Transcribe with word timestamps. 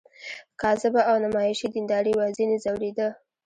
کاذبه 0.61 1.01
او 1.09 1.15
نمایشي 1.25 1.67
دینداري 1.75 2.13
وه 2.15 2.25
ځنې 2.37 2.57
ځورېده. 2.63 3.07